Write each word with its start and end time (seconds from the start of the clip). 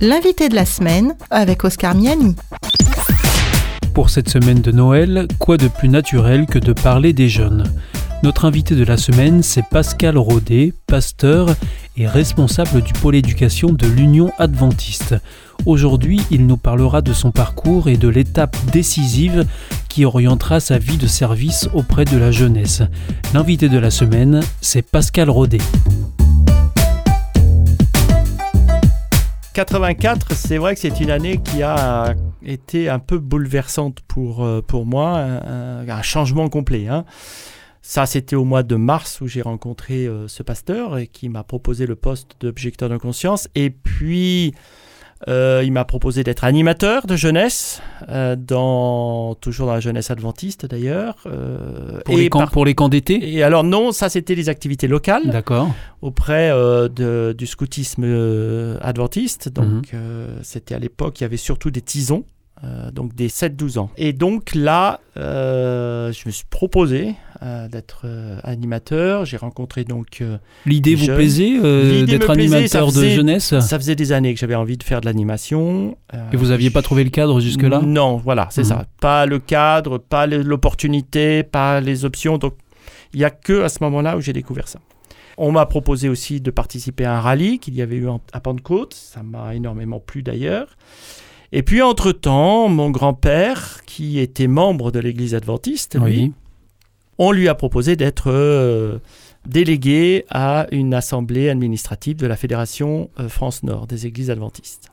L'invité 0.00 0.48
de 0.48 0.54
la 0.54 0.64
semaine 0.64 1.16
avec 1.28 1.64
Oscar 1.64 1.96
Miani. 1.96 2.36
Pour 3.94 4.10
cette 4.10 4.28
semaine 4.28 4.60
de 4.60 4.70
Noël, 4.70 5.26
quoi 5.40 5.56
de 5.56 5.66
plus 5.66 5.88
naturel 5.88 6.46
que 6.46 6.60
de 6.60 6.72
parler 6.72 7.12
des 7.12 7.28
jeunes? 7.28 7.64
Notre 8.22 8.44
invité 8.44 8.76
de 8.76 8.84
la 8.84 8.96
semaine, 8.96 9.42
c'est 9.42 9.64
Pascal 9.68 10.16
Rodet, 10.16 10.72
pasteur 10.86 11.48
et 11.96 12.06
responsable 12.06 12.80
du 12.80 12.92
pôle 12.92 13.16
éducation 13.16 13.70
de 13.70 13.88
l'Union 13.88 14.30
adventiste. 14.38 15.16
Aujourd'hui, 15.66 16.20
il 16.30 16.46
nous 16.46 16.56
parlera 16.56 17.02
de 17.02 17.12
son 17.12 17.32
parcours 17.32 17.88
et 17.88 17.96
de 17.96 18.06
l'étape 18.06 18.56
décisive 18.72 19.46
qui 19.88 20.04
orientera 20.04 20.60
sa 20.60 20.78
vie 20.78 20.96
de 20.96 21.08
service 21.08 21.68
auprès 21.74 22.04
de 22.04 22.16
la 22.16 22.30
jeunesse. 22.30 22.82
L'invité 23.34 23.68
de 23.68 23.78
la 23.78 23.90
semaine, 23.90 24.40
c'est 24.60 24.82
Pascal 24.82 25.28
Rodet. 25.28 25.58
84, 29.58 30.36
c'est 30.36 30.56
vrai 30.56 30.74
que 30.74 30.80
c'est 30.80 31.00
une 31.00 31.10
année 31.10 31.38
qui 31.42 31.64
a 31.64 32.14
été 32.44 32.88
un 32.88 33.00
peu 33.00 33.18
bouleversante 33.18 34.02
pour, 34.06 34.44
euh, 34.44 34.62
pour 34.62 34.86
moi, 34.86 35.18
un, 35.18 36.02
changement 36.02 36.48
complet. 36.48 36.86
Hein. 36.86 37.04
Ça, 37.82 38.06
c'était 38.06 38.36
au 38.36 38.44
mois 38.44 38.62
de 38.62 38.76
mars 38.76 39.20
où 39.20 39.26
j'ai 39.26 39.42
rencontré 39.42 40.06
euh, 40.06 40.28
ce 40.28 40.44
pasteur 40.44 40.96
et 40.98 41.08
qui 41.08 41.28
m'a 41.28 41.42
proposé 41.42 41.86
le 41.86 41.96
poste 41.96 42.36
d'objecteur 42.38 42.88
de 42.88 42.98
conscience. 42.98 43.48
Et 43.56 43.70
puis, 43.70 44.54
euh, 45.26 45.62
il 45.64 45.72
m'a 45.72 45.84
proposé 45.84 46.22
d'être 46.22 46.44
animateur 46.44 47.06
de 47.06 47.16
jeunesse, 47.16 47.82
euh, 48.08 48.36
dans, 48.36 49.34
toujours 49.34 49.66
dans 49.66 49.74
la 49.74 49.80
jeunesse 49.80 50.10
adventiste 50.10 50.64
d'ailleurs. 50.66 51.16
Euh, 51.26 52.00
pour, 52.04 52.16
les 52.16 52.30
camps, 52.30 52.46
pour 52.46 52.64
les 52.64 52.74
camps 52.74 52.88
d'été? 52.88 53.34
Et 53.34 53.42
alors 53.42 53.64
non, 53.64 53.90
ça 53.90 54.08
c'était 54.08 54.36
les 54.36 54.48
activités 54.48 54.86
locales. 54.86 55.28
D'accord. 55.30 55.70
Auprès 56.02 56.50
de, 56.50 57.34
du 57.36 57.46
scoutisme 57.46 58.04
adventiste. 58.80 59.48
Donc 59.48 59.92
mhm. 59.92 60.38
c'était 60.42 60.74
à 60.74 60.78
l'époque, 60.78 61.20
il 61.20 61.24
y 61.24 61.26
avait 61.26 61.36
surtout 61.36 61.70
des 61.70 61.82
tisons. 61.82 62.24
Donc 62.92 63.14
des 63.14 63.28
7-12 63.28 63.78
ans. 63.78 63.90
Et 63.96 64.12
donc 64.12 64.54
là, 64.54 65.00
je 65.16 66.26
me 66.26 66.30
suis 66.30 66.44
proposé 66.48 67.14
euh, 67.40 67.68
d'être 67.68 68.00
euh, 68.04 68.40
animateur. 68.42 69.24
J'ai 69.24 69.36
rencontré 69.36 69.84
donc. 69.84 70.18
Euh, 70.22 70.38
L'idée 70.66 70.96
vous 70.96 71.06
plaisait 71.06 72.04
d'être 72.04 72.30
animateur 72.30 72.90
de 72.90 73.08
jeunesse? 73.10 73.56
Ça 73.60 73.78
faisait 73.78 73.94
des 73.94 74.10
années 74.10 74.34
que 74.34 74.40
j'avais 74.40 74.56
envie 74.56 74.76
de 74.76 74.82
faire 74.82 75.00
de 75.00 75.06
l'animation. 75.06 75.96
Et 76.32 76.36
vous 76.36 76.46
n'aviez 76.46 76.70
pas 76.70 76.82
trouvé 76.82 77.04
le 77.04 77.10
cadre 77.10 77.38
jusque-là? 77.38 77.80
Non, 77.80 78.16
voilà, 78.16 78.48
c'est 78.50 78.62
mhm. 78.62 78.68
ça. 78.68 78.86
Pas 79.00 79.24
le 79.24 79.38
cadre, 79.38 79.98
pas 79.98 80.26
l'opportunité, 80.26 81.44
pas 81.44 81.80
les 81.80 82.04
options. 82.04 82.38
Donc 82.38 82.54
il 83.12 83.20
n'y 83.20 83.24
a 83.24 83.30
que 83.30 83.62
à 83.62 83.68
ce 83.68 83.78
moment-là 83.84 84.16
où 84.16 84.20
j'ai 84.20 84.32
découvert 84.32 84.66
ça. 84.66 84.80
On 85.36 85.52
m'a 85.52 85.66
proposé 85.66 86.08
aussi 86.08 86.40
de 86.40 86.50
participer 86.50 87.04
à 87.04 87.18
un 87.18 87.20
rallye 87.20 87.60
qu'il 87.60 87.76
y 87.76 87.82
avait 87.82 87.96
eu 87.96 88.08
à 88.32 88.40
Pentecôte. 88.40 88.94
Ça 88.94 89.22
m'a 89.22 89.54
énormément 89.54 90.00
plu 90.00 90.24
d'ailleurs. 90.24 90.76
Et 91.52 91.62
puis, 91.62 91.82
entre-temps, 91.82 92.68
mon 92.68 92.90
grand-père, 92.90 93.80
qui 93.86 94.18
était 94.18 94.48
membre 94.48 94.90
de 94.90 94.98
l'Église 94.98 95.34
adventiste, 95.34 95.96
oui 96.00 96.32
on 97.18 97.32
lui 97.32 97.48
a 97.48 97.54
proposé 97.54 97.96
d'être 97.96 98.30
euh, 98.30 98.98
délégué 99.46 100.24
à 100.30 100.66
une 100.70 100.94
assemblée 100.94 101.50
administrative 101.50 102.16
de 102.16 102.26
la 102.26 102.36
Fédération 102.36 103.10
euh, 103.18 103.28
France 103.28 103.62
Nord 103.64 103.86
des 103.86 104.06
Églises 104.06 104.30
adventistes. 104.30 104.90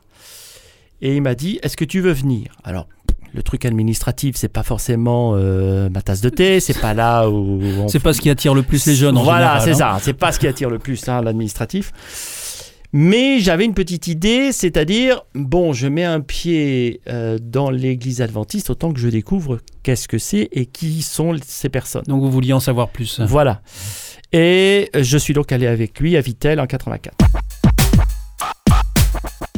Et 1.00 1.14
il 1.14 1.22
m'a 1.22 1.34
dit, 1.34 1.60
est-ce 1.62 1.76
que 1.76 1.84
tu 1.84 2.00
veux 2.00 2.12
venir? 2.12 2.52
Alors, 2.64 2.88
le 3.34 3.42
truc 3.42 3.64
administratif, 3.64 4.36
c'est 4.36 4.48
pas 4.48 4.62
forcément 4.62 5.34
euh, 5.34 5.88
ma 5.90 6.00
tasse 6.02 6.20
de 6.20 6.30
thé, 6.30 6.58
c'est 6.58 6.80
pas 6.80 6.94
là 6.94 7.28
où. 7.28 7.60
C'est 7.88 8.00
pas 8.00 8.14
ce 8.14 8.20
qui 8.20 8.30
attire 8.30 8.54
le 8.54 8.62
plus 8.62 8.86
les 8.86 8.94
jeunes 8.94 9.18
en 9.18 9.22
voilà, 9.22 9.58
général. 9.58 9.60
Voilà, 9.60 9.74
c'est 9.74 9.78
ça, 9.78 9.98
c'est 10.02 10.14
pas 10.14 10.32
ce 10.32 10.38
qui 10.38 10.48
attire 10.48 10.70
le 10.70 10.78
plus 10.78 11.06
hein, 11.08 11.20
l'administratif. 11.20 11.92
Mais 12.98 13.40
j'avais 13.40 13.66
une 13.66 13.74
petite 13.74 14.06
idée, 14.06 14.52
c'est-à-dire, 14.52 15.20
bon, 15.34 15.74
je 15.74 15.86
mets 15.86 16.06
un 16.06 16.22
pied 16.22 17.02
euh, 17.08 17.36
dans 17.38 17.68
l'église 17.68 18.22
adventiste 18.22 18.70
autant 18.70 18.90
que 18.90 18.98
je 18.98 19.08
découvre 19.08 19.58
qu'est-ce 19.82 20.08
que 20.08 20.16
c'est 20.16 20.48
et 20.50 20.64
qui 20.64 21.02
sont 21.02 21.36
ces 21.44 21.68
personnes. 21.68 22.04
Donc 22.08 22.22
vous 22.22 22.30
vouliez 22.30 22.54
en 22.54 22.58
savoir 22.58 22.88
plus. 22.88 23.20
Voilà. 23.20 23.60
Et 24.32 24.88
je 24.98 25.18
suis 25.18 25.34
donc 25.34 25.52
allé 25.52 25.66
avec 25.66 26.00
lui 26.00 26.16
à 26.16 26.22
Vitel 26.22 26.58
en 26.58 26.66
84. 26.66 27.14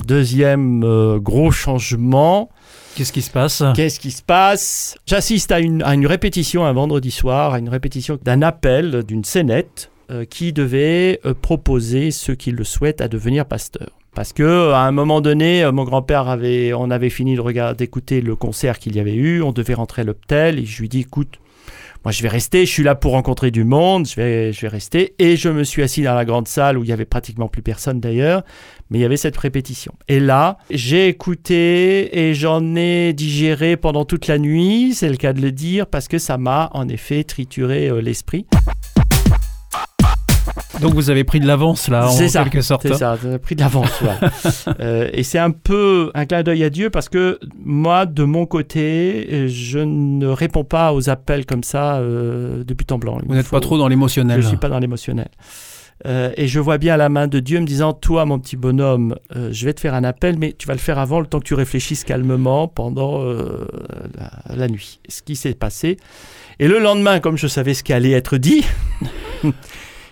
Deuxième 0.05 0.82
euh, 0.82 1.20
gros 1.20 1.53
changement. 1.53 2.50
Qu'est-ce 2.97 3.12
qui 3.12 3.22
se 3.22 3.31
passe? 3.31 3.62
Qu'est-ce 3.76 4.00
qui 4.00 4.10
se 4.10 4.22
passe? 4.22 4.97
J'assiste 5.06 5.53
à 5.53 5.60
une, 5.60 5.84
à 5.84 5.94
une 5.94 6.09
répétition 6.09 6.65
un 6.65 6.72
vendredi 6.72 7.12
soir, 7.12 7.55
à 7.55 7.60
une 7.60 7.69
répétition 7.69 8.19
d'un 8.20 8.43
appel 8.43 9.05
d'une 9.05 9.22
scénette 9.22 9.93
qui 10.28 10.52
devait 10.52 11.20
euh, 11.24 11.34
proposer 11.34 12.10
ceux 12.10 12.34
qui 12.34 12.50
le 12.50 12.64
souhaitent 12.64 13.00
à 13.00 13.08
devenir 13.08 13.46
pasteur. 13.46 13.88
Parce 14.14 14.32
que 14.32 14.72
à 14.72 14.80
un 14.80 14.91
moment 14.91 15.20
donné, 15.20 15.62
euh, 15.62 15.70
mon 15.70 15.84
grand-père 15.84 16.28
avait, 16.28 16.72
on 16.72 16.91
avait 16.91 17.10
fini 17.10 17.36
de 17.36 17.41
regarder, 17.41 17.76
d'écouter 17.84 18.20
le 18.20 18.34
concert 18.34 18.78
qu'il 18.78 18.96
y 18.96 19.00
avait 19.00 19.14
eu, 19.14 19.42
on 19.42 19.52
devait 19.52 19.74
rentrer 19.74 20.02
à 20.02 20.04
l'hôtel 20.04 20.58
et 20.58 20.64
je 20.64 20.80
lui 20.80 20.88
dis, 20.88 21.00
écoute, 21.00 21.38
moi 22.04 22.10
je 22.10 22.22
vais 22.22 22.28
rester, 22.28 22.66
je 22.66 22.70
suis 22.72 22.82
là 22.82 22.94
pour 22.94 23.12
rencontrer 23.12 23.50
du 23.50 23.62
monde, 23.64 24.08
je 24.08 24.16
vais, 24.16 24.52
je 24.52 24.60
vais 24.60 24.69
rester. 24.69 25.14
Et 25.20 25.36
je 25.36 25.48
me 25.48 25.62
suis 25.62 25.82
assis 25.82 26.02
dans 26.02 26.14
la 26.14 26.25
grande 26.25 26.48
salle 26.48 26.78
où 26.78 26.84
il 26.84 26.90
y 26.90 26.92
avait 26.92 27.04
pratiquement 27.04 27.46
plus 27.46 27.62
personne 27.62 28.00
d'ailleurs, 28.00 28.42
mais 28.90 28.98
il 28.98 29.02
y 29.02 29.04
avait 29.04 29.16
cette 29.16 29.36
répétition. 29.36 29.94
Et 30.08 30.19
là, 30.19 30.58
j'ai 30.70 31.06
écouté 31.06 32.19
et 32.19 32.34
j'en 32.34 32.75
ai 32.75 33.12
digéré 33.12 33.76
pendant 33.76 34.04
toute 34.04 34.26
la 34.26 34.38
nuit, 34.38 34.94
c'est 34.94 35.10
le 35.10 35.16
cas 35.16 35.32
de 35.32 35.40
le 35.40 35.52
dire, 35.52 35.86
parce 35.86 36.08
que 36.08 36.19
ça 36.19 36.38
m'a 36.38 36.70
en 36.72 36.88
effet 36.88 37.22
trituré 37.22 37.90
l'esprit. 38.02 38.46
Donc 40.81 40.94
vous 40.94 41.11
avez 41.11 41.25
pris 41.25 41.41
de 41.41 41.47
l'avance 41.47 41.89
là, 41.89 42.09
en 42.11 42.16
quelque 42.16 42.61
sorte. 42.61 42.83
C'est 42.83 42.94
ça, 42.94 43.16
j'ai 43.22 43.39
pris 43.39 43.55
de 43.55 43.61
l'avance. 43.61 44.03
euh, 44.81 45.09
et 45.12 45.22
c'est 45.22 45.39
un 45.39 45.50
peu 45.50 46.11
un 46.15 46.27
clin 46.27 46.43
d'œil 46.43 46.65
à 46.65 46.71
Dieu 46.71 46.91
parce 46.91 47.09
que 47.09 47.39
moi, 47.65 48.06
de 48.06 48.25
mon 48.25 48.47
côté, 48.47 49.49
je 49.49 49.78
ne 49.78 50.27
réponds 50.27 50.65
pas 50.65 50.93
aux 50.93 51.11
appels 51.11 51.47
comme 51.47 51.62
ça 51.62 51.97
euh, 51.97 52.65
de 52.65 52.75
but 52.75 52.91
en 52.93 52.99
blanc. 52.99 53.19
vous 53.27 53.34
n'êtes 53.34 53.49
pas 53.49 53.61
trop 53.61 53.78
dans 53.78 53.88
l'émotionnel. 53.88 54.41
Je 54.41 54.47
ne 54.47 54.49
suis 54.50 54.59
pas 54.59 54.69
dans 54.69 54.78
l'émotionnel. 54.78 55.28
Euh, 56.06 56.31
et 56.37 56.47
je 56.47 56.61
vois 56.61 56.78
bien 56.78 56.97
la 56.97 57.09
main 57.09 57.27
de 57.27 57.41
Dieu 57.41 57.59
me 57.61 57.67
disant 57.67 57.93
Toi, 57.93 58.25
mon 58.25 58.38
petit 58.38 58.56
bonhomme, 58.56 59.17
euh, 59.34 59.50
je 59.53 59.65
vais 59.65 59.75
te 59.75 59.81
faire 59.81 59.94
un 59.94 60.05
appel, 60.05 60.38
mais 60.38 60.53
tu 60.53 60.69
vas 60.69 60.75
le 60.75 60.78
faire 60.78 60.99
avant 60.99 61.21
le 61.21 61.27
temps 61.27 61.41
que 61.41 61.44
tu 61.44 61.55
réfléchisses 61.55 62.05
calmement 62.05 62.69
pendant 62.69 63.22
euh, 63.22 63.67
la, 64.17 64.55
la, 64.55 64.69
nuit. 64.69 65.00
Ce 65.09 65.22
qui 65.22 65.34
s'est 65.34 65.55
passé. 65.55 65.97
Et 66.61 66.69
le 66.69 66.78
lendemain, 66.78 67.21
comme 67.21 67.37
je 67.37 67.47
savais 67.47 67.75
ce 67.75 67.83
qui 67.83 67.93
allait 67.93 68.12
être 68.12 68.37
dit, 68.37 68.65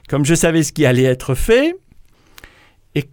comme 0.09 0.25
je 0.25 0.35
savais 0.35 0.63
ce 0.63 0.73
qui 0.73 0.87
allait 0.87 1.05
être 1.05 1.35
fait, 1.35 1.77
et 2.95 3.09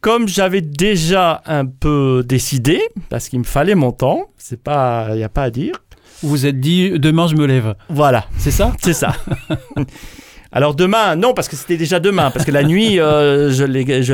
comme 0.00 0.28
j'avais 0.28 0.60
déjà 0.60 1.42
un 1.46 1.66
peu 1.66 2.24
décidé, 2.26 2.80
parce 3.08 3.28
qu'il 3.28 3.38
me 3.38 3.44
fallait 3.44 3.74
mon 3.74 3.92
temps, 3.92 4.30
c'est 4.36 4.62
pas, 4.62 5.08
il 5.10 5.16
n'y 5.16 5.24
a 5.24 5.28
pas 5.28 5.44
à 5.44 5.50
dire. 5.50 5.74
Vous 6.22 6.30
vous 6.30 6.46
êtes 6.46 6.58
dit, 6.58 6.90
demain 6.98 7.28
je 7.28 7.36
me 7.36 7.46
lève. 7.46 7.74
Voilà, 7.88 8.26
c'est 8.38 8.50
ça, 8.50 8.72
c'est 8.82 8.92
ça. 8.92 9.14
Alors 10.52 10.74
demain, 10.74 11.14
non, 11.14 11.34
parce 11.34 11.46
que 11.46 11.56
c'était 11.56 11.76
déjà 11.76 12.00
demain, 12.00 12.30
parce 12.30 12.44
que 12.44 12.50
la 12.50 12.64
nuit, 12.64 12.98
euh, 12.98 13.50
je 13.50 13.64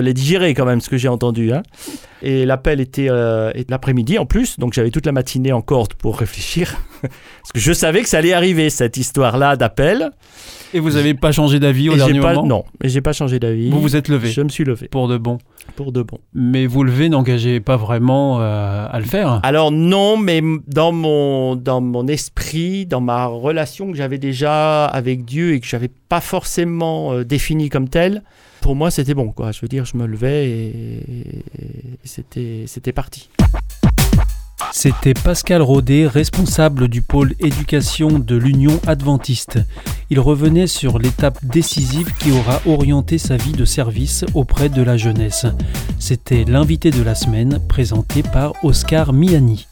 l'ai 0.00 0.14
digéré 0.14 0.52
quand 0.54 0.64
même, 0.64 0.80
ce 0.80 0.90
que 0.90 0.96
j'ai 0.96 1.08
entendu. 1.08 1.52
Hein. 1.52 1.62
Et 2.26 2.46
l'appel 2.46 2.80
était 2.80 3.08
euh, 3.10 3.52
l'après-midi 3.68 4.18
en 4.18 4.24
plus, 4.24 4.58
donc 4.58 4.72
j'avais 4.72 4.90
toute 4.90 5.04
la 5.04 5.12
matinée 5.12 5.52
en 5.52 5.60
corde 5.60 5.92
pour 5.92 6.18
réfléchir, 6.18 6.74
parce 7.02 7.52
que 7.52 7.60
je 7.60 7.70
savais 7.70 8.00
que 8.00 8.08
ça 8.08 8.16
allait 8.16 8.32
arriver, 8.32 8.70
cette 8.70 8.96
histoire-là 8.96 9.56
d'appel. 9.56 10.10
Et 10.72 10.80
vous 10.80 10.92
n'avez 10.92 11.12
pas 11.12 11.32
changé 11.32 11.60
d'avis 11.60 11.90
au 11.90 11.96
dernier 11.96 12.20
pas, 12.20 12.32
moment 12.32 12.46
Non, 12.46 12.64
mais 12.82 12.88
j'ai 12.88 13.02
pas 13.02 13.12
changé 13.12 13.38
d'avis. 13.38 13.68
Vous 13.68 13.78
vous 13.78 13.94
êtes 13.94 14.08
levé 14.08 14.30
Je 14.30 14.40
me 14.40 14.48
suis 14.48 14.64
levé. 14.64 14.88
Pour 14.88 15.06
de 15.06 15.18
bon 15.18 15.36
Pour 15.76 15.92
de 15.92 16.02
bon. 16.02 16.18
Mais 16.32 16.66
vous 16.66 16.82
lever 16.82 17.10
n'engagez 17.10 17.60
pas 17.60 17.76
vraiment 17.76 18.40
euh, 18.40 18.86
à 18.90 18.98
le 19.00 19.04
faire 19.04 19.40
Alors 19.42 19.70
non, 19.70 20.16
mais 20.16 20.42
dans 20.66 20.92
mon, 20.92 21.56
dans 21.56 21.82
mon 21.82 22.08
esprit, 22.08 22.86
dans 22.86 23.02
ma 23.02 23.26
relation 23.26 23.90
que 23.92 23.98
j'avais 23.98 24.18
déjà 24.18 24.86
avec 24.86 25.26
Dieu 25.26 25.52
et 25.52 25.60
que 25.60 25.66
j'avais 25.66 25.90
pas 26.08 26.22
forcément 26.22 27.12
euh, 27.12 27.22
définie 27.22 27.68
comme 27.68 27.90
telle, 27.90 28.22
pour 28.64 28.74
moi 28.74 28.90
c'était 28.90 29.12
bon. 29.12 29.34
Je 29.52 29.60
veux 29.60 29.68
dire, 29.68 29.84
je 29.84 29.94
me 29.98 30.06
levais 30.06 30.48
et, 30.48 30.96
et 31.58 32.06
c'était, 32.06 32.64
c'était 32.66 32.92
parti. 32.92 33.28
C'était 34.72 35.12
Pascal 35.12 35.60
Rodet, 35.60 36.06
responsable 36.06 36.88
du 36.88 37.02
pôle 37.02 37.34
éducation 37.40 38.18
de 38.18 38.36
l'Union 38.36 38.80
adventiste. 38.86 39.58
Il 40.08 40.18
revenait 40.18 40.66
sur 40.66 40.98
l'étape 40.98 41.44
décisive 41.44 42.10
qui 42.18 42.32
aura 42.32 42.62
orienté 42.64 43.18
sa 43.18 43.36
vie 43.36 43.52
de 43.52 43.66
service 43.66 44.24
auprès 44.32 44.70
de 44.70 44.80
la 44.80 44.96
jeunesse. 44.96 45.44
C'était 45.98 46.44
l'invité 46.44 46.90
de 46.90 47.02
la 47.02 47.14
semaine 47.14 47.60
présenté 47.68 48.22
par 48.22 48.54
Oscar 48.64 49.12
Miani. 49.12 49.66